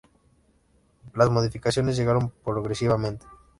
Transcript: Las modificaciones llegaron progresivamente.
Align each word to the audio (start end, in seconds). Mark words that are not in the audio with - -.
Las 1.13 1.29
modificaciones 1.29 1.95
llegaron 1.95 2.31
progresivamente. 2.43 3.23